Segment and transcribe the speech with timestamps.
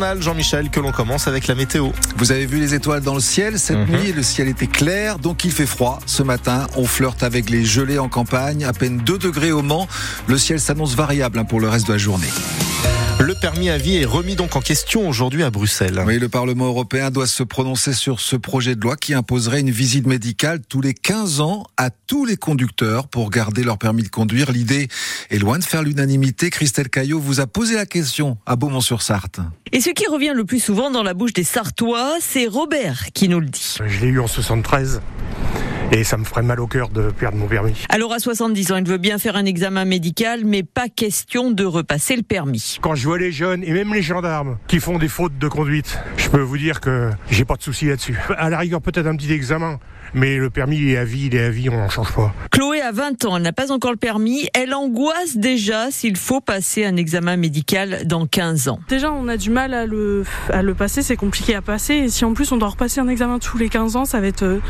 [0.00, 1.90] journal, Jean-Michel, que l'on commence avec la météo.
[2.16, 3.96] Vous avez vu les étoiles dans le ciel cette Mhm.
[4.00, 5.98] nuit, le ciel était clair, donc il fait froid.
[6.06, 9.86] Ce matin, on flirte avec les gelées en campagne, à peine 2 degrés au Mans.
[10.26, 12.28] Le ciel s'annonce variable hein, pour le reste de la journée.
[13.40, 16.04] Le permis à vie est remis donc en question aujourd'hui à Bruxelles.
[16.06, 19.70] Oui, le Parlement européen doit se prononcer sur ce projet de loi qui imposerait une
[19.70, 24.10] visite médicale tous les 15 ans à tous les conducteurs pour garder leur permis de
[24.10, 24.52] conduire.
[24.52, 24.88] L'idée
[25.30, 26.50] est loin de faire l'unanimité.
[26.50, 29.40] Christelle Caillot vous a posé la question à Beaumont-sur-Sarthe.
[29.72, 33.30] Et ce qui revient le plus souvent dans la bouche des Sartois, c'est Robert qui
[33.30, 33.78] nous le dit.
[33.82, 35.00] Je l'ai eu en 73
[35.92, 37.74] et ça me ferait mal au cœur de perdre mon permis.
[37.88, 41.64] Alors à 70 ans, il veut bien faire un examen médical, mais pas question de
[41.64, 42.78] repasser le permis.
[42.80, 45.98] Quand je vois les jeunes et même les gendarmes qui font des fautes de conduite,
[46.16, 48.18] je peux vous dire que j'ai pas de souci là-dessus.
[48.36, 49.78] À la rigueur, peut-être un petit examen,
[50.14, 52.32] mais le permis est à vie, il est à vie, on n'en change pas.
[52.50, 54.48] Chloé a 20 ans, elle n'a pas encore le permis.
[54.54, 58.80] Elle angoisse déjà s'il faut passer un examen médical dans 15 ans.
[58.88, 61.94] Déjà, on a du mal à le, à le passer, c'est compliqué à passer.
[61.94, 64.26] Et si en plus on doit repasser un examen tous les 15 ans, ça va
[64.26, 64.60] être euh,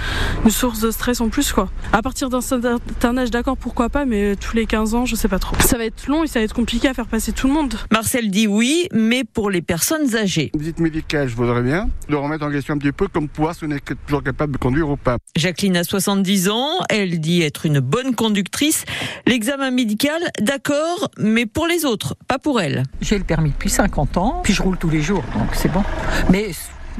[0.44, 1.52] une source de stress en plus.
[1.52, 1.68] quoi.
[1.92, 5.28] À partir d'un certain âge, d'accord, pourquoi pas, mais tous les 15 ans, je sais
[5.28, 5.56] pas trop.
[5.60, 7.74] Ça va être long et ça va être compliqué à faire passer tout le monde.
[7.90, 10.50] Marcel dit oui, mais pour les personnes âgées.
[10.54, 13.54] Une visite médicale, je voudrais bien le remettre en question un petit peu, comme pouvoir
[13.54, 15.16] si on est toujours capable de conduire ou pas.
[15.36, 18.84] Jacqueline a 70 ans, elle dit être une bonne conductrice.
[19.26, 22.84] L'examen médical, d'accord, mais pour les autres, pas pour elle.
[23.00, 25.82] J'ai le permis depuis 50 ans, puis je roule tous les jours, donc c'est bon.
[26.30, 26.50] Mais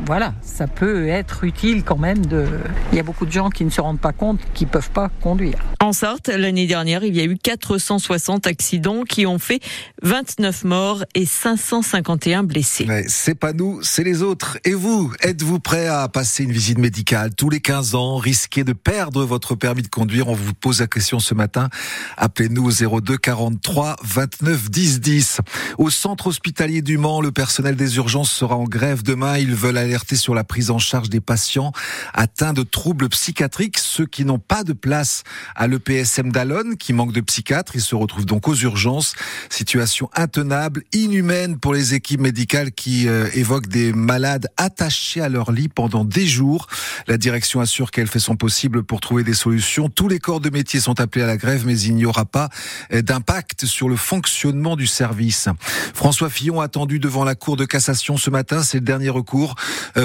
[0.07, 2.47] voilà, ça peut être utile quand même de.
[2.93, 5.11] Il y a beaucoup de gens qui ne se rendent pas compte qu'ils peuvent pas
[5.21, 5.59] conduire.
[5.81, 9.61] En Sarthe, l'année dernière, il y a eu 460 accidents qui ont fait
[10.03, 12.87] 29 morts et 551 blessés.
[12.87, 14.59] Ouais, c'est pas nous, c'est les autres.
[14.65, 18.73] Et vous, êtes-vous prêt à passer une visite médicale tous les 15 ans, risquer de
[18.73, 20.29] perdre votre permis de conduire?
[20.29, 21.69] On vous pose la question ce matin.
[22.17, 25.41] Appelez-nous au 02 43 29 10 10.
[25.79, 29.39] Au centre hospitalier du Mans, le personnel des urgences sera en grève demain.
[29.39, 31.73] Ils veulent alerter sur la prise en charge des patients
[32.15, 35.25] atteints de troubles psychiatriques, ceux qui n'ont pas de place
[35.57, 37.73] à l'EPSM d'Alonne, qui manque de psychiatres.
[37.75, 39.15] Ils se retrouvent donc aux urgences.
[39.49, 45.51] Situation intenable, inhumaine pour les équipes médicales qui euh, évoquent des malades attachés à leur
[45.51, 46.69] lit pendant des jours.
[47.09, 49.89] La direction assure qu'elle fait son possible pour trouver des solutions.
[49.89, 52.49] Tous les corps de métier sont appelés à la grève, mais il n'y aura pas
[52.93, 55.49] euh, d'impact sur le fonctionnement du service.
[55.95, 58.63] François Fillon attendu devant la Cour de cassation ce matin.
[58.63, 59.57] C'est le dernier recours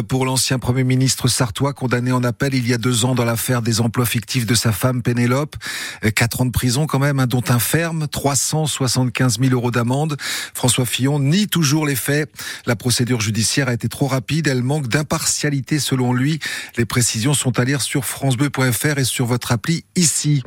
[0.08, 3.62] pour l'ancien Premier ministre sartois condamné en appel il y a deux ans dans l'affaire
[3.62, 5.56] des emplois fictifs de sa femme Pénélope.
[6.04, 10.18] Euh, Quatre ans de prison quand même, hein, dont un ferme, 375 000 euros d'amende.
[10.54, 12.30] François Fillon nie toujours les faits.
[12.66, 14.48] La procédure judiciaire a été trop rapide.
[14.48, 16.40] Elle manque d'impartialité selon lui.
[16.78, 20.44] Les précisions sont à lire sur francebleu.fr et sur votre appli ici.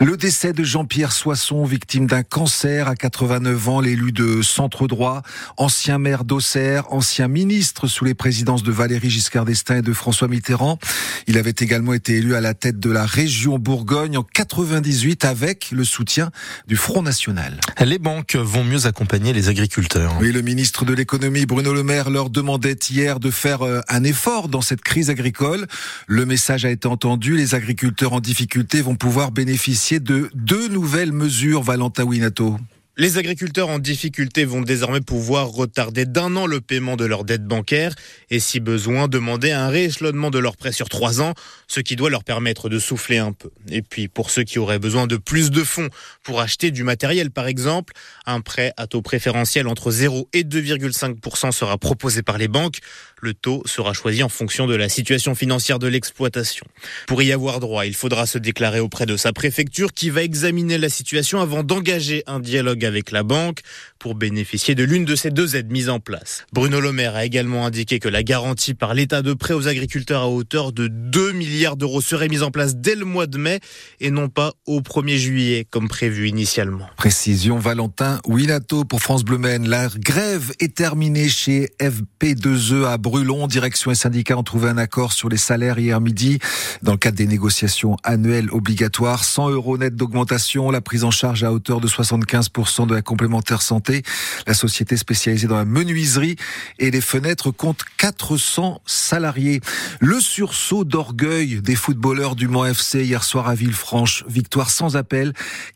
[0.00, 5.22] Le décès de Jean-Pierre Soisson, victime d'un cancer à 89 ans, l'élu de centre droit,
[5.56, 8.14] ancien maire d'Auxerre, ancien ministre sous les
[8.62, 10.78] de Valérie Giscard d'Estaing et de François Mitterrand.
[11.26, 15.70] Il avait également été élu à la tête de la région Bourgogne en 98 avec
[15.70, 16.30] le soutien
[16.66, 17.60] du Front National.
[17.84, 20.16] Les banques vont mieux accompagner les agriculteurs.
[20.20, 24.04] Oui, le ministre de l'économie Bruno Le Maire leur demandait hier de faire euh, un
[24.04, 25.66] effort dans cette crise agricole.
[26.06, 27.36] Le message a été entendu.
[27.36, 32.58] Les agriculteurs en difficulté vont pouvoir bénéficier de deux nouvelles mesures, Valentin Winato.
[33.00, 37.44] Les agriculteurs en difficulté vont désormais pouvoir retarder d'un an le paiement de leurs dettes
[37.44, 37.94] bancaires
[38.28, 41.34] et si besoin demander un rééchelonnement de leurs prêts sur trois ans,
[41.68, 43.52] ce qui doit leur permettre de souffler un peu.
[43.70, 45.90] Et puis pour ceux qui auraient besoin de plus de fonds
[46.24, 47.92] pour acheter du matériel par exemple,
[48.26, 52.80] un prêt à taux préférentiel entre 0 et 2,5% sera proposé par les banques.
[53.20, 56.66] Le taux sera choisi en fonction de la situation financière de l'exploitation.
[57.06, 60.78] Pour y avoir droit, il faudra se déclarer auprès de sa préfecture qui va examiner
[60.78, 63.60] la situation avant d'engager un dialogue avec la banque
[63.98, 66.44] pour bénéficier de l'une de ces deux aides mises en place.
[66.52, 70.28] Bruno Le a également indiqué que la garantie par l'État de prêt aux agriculteurs à
[70.28, 73.60] hauteur de 2 milliards d'euros serait mise en place dès le mois de mai
[74.00, 76.88] et non pas au 1er juillet comme prévu initialement.
[76.96, 79.68] Précision Valentin Winato pour France Bleu Maine.
[79.68, 83.46] La grève est terminée chez FP2E à Brulon.
[83.46, 86.40] Direction et syndicats ont trouvé un accord sur les salaires hier midi
[86.82, 89.24] dans le cadre des négociations annuelles obligatoires.
[89.24, 93.62] 100 euros net d'augmentation, la prise en charge à hauteur de 75% de la complémentaire
[93.62, 94.02] santé.
[94.46, 96.36] La société spécialisée dans la menuiserie
[96.78, 99.62] et les fenêtres compte 400 salariés.
[100.00, 104.24] Le sursaut d'orgueil des footballeurs du Mans FC hier soir à Villefranche.
[104.28, 105.32] Victoire sans appel.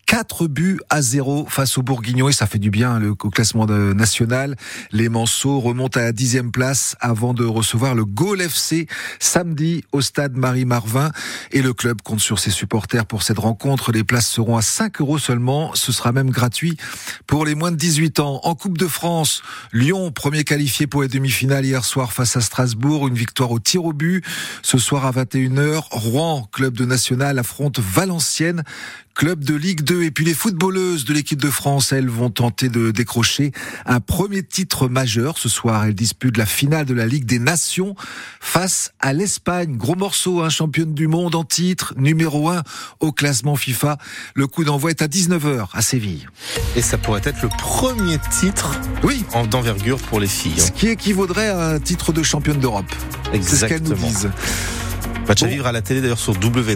[0.07, 3.65] 4 buts à 0 face aux Bourguignons et ça fait du bien le, au classement
[3.65, 4.57] national.
[4.91, 8.89] Les Manceaux remontent à la dixième place avant de recevoir le Gaulle FC
[9.21, 11.13] samedi au stade Marie-Marvin.
[11.53, 13.93] Et le club compte sur ses supporters pour cette rencontre.
[13.93, 15.73] Les places seront à 5 euros seulement.
[15.75, 16.77] Ce sera même gratuit
[17.29, 18.41] pour les moins de 18 ans.
[18.43, 19.43] En Coupe de France,
[19.73, 23.07] Lyon, premier qualifié pour les demi-finales hier soir face à Strasbourg.
[23.07, 24.25] Une victoire au tir au but.
[24.63, 28.65] Ce soir à 21h, Rouen, club de national, affronte Valenciennes
[29.15, 30.05] club de Ligue 2.
[30.05, 33.53] Et puis les footballeuses de l'équipe de France, elles vont tenter de décrocher
[33.87, 35.39] un premier titre majeur.
[35.39, 37.95] Ce soir, elles disputent la finale de la Ligue des Nations
[38.41, 39.77] face à l'Espagne.
[39.77, 42.63] Gros morceau, un championne du monde en titre, numéro 1
[43.01, 43.99] au classement FIFA.
[44.35, 46.29] Le coup d'envoi est à 19h à Séville.
[46.77, 49.25] Et ça pourrait être le premier titre oui.
[49.51, 50.61] d'envergure pour les filles.
[50.61, 52.93] Ce qui équivaudrait à un titre de championne d'Europe.
[53.33, 54.31] C'est ce qu'elles nous disent.
[55.29, 56.71] Match à vivre à la télé d'ailleurs sur W.